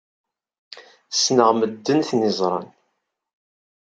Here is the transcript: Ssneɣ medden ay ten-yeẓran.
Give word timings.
Ssneɣ 1.15 1.49
medden 1.53 2.01
ay 2.01 2.05
ten-yeẓran. 2.09 2.67